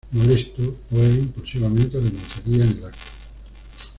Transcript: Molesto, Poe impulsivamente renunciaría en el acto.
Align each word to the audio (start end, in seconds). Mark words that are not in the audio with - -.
Molesto, 0.15 0.79
Poe 0.89 1.05
impulsivamente 1.09 1.99
renunciaría 1.99 2.65
en 2.65 2.71
el 2.79 2.85
acto. 2.85 3.05